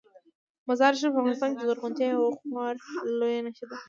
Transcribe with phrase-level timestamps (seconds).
[0.67, 2.67] مزارشریف په افغانستان کې د زرغونتیا یوه خورا
[3.19, 3.75] لویه نښه ده.